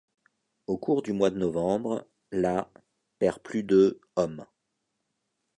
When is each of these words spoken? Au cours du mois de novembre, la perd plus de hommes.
Au 0.65 0.79
cours 0.79 1.03
du 1.03 1.13
mois 1.13 1.29
de 1.29 1.37
novembre, 1.37 2.07
la 2.31 2.71
perd 3.19 3.37
plus 3.39 3.61
de 3.61 4.01
hommes. 4.15 4.47